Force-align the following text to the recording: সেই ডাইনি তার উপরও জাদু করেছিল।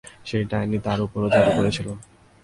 সেই 0.27 0.43
ডাইনি 0.51 0.77
তার 0.85 0.99
উপরও 1.05 1.27
জাদু 1.33 1.51
করেছিল। 1.57 1.87